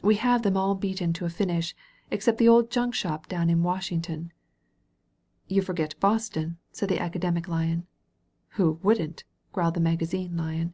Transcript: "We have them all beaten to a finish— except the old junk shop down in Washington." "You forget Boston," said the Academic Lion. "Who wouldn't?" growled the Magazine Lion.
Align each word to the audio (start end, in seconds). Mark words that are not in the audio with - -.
"We 0.00 0.14
have 0.14 0.42
them 0.42 0.56
all 0.56 0.76
beaten 0.76 1.12
to 1.14 1.24
a 1.24 1.28
finish— 1.28 1.74
except 2.12 2.38
the 2.38 2.46
old 2.46 2.70
junk 2.70 2.94
shop 2.94 3.26
down 3.26 3.50
in 3.50 3.64
Washington." 3.64 4.32
"You 5.48 5.60
forget 5.60 5.98
Boston," 5.98 6.56
said 6.70 6.88
the 6.88 7.00
Academic 7.00 7.48
Lion. 7.48 7.88
"Who 8.50 8.78
wouldn't?" 8.84 9.24
growled 9.52 9.74
the 9.74 9.80
Magazine 9.80 10.36
Lion. 10.36 10.72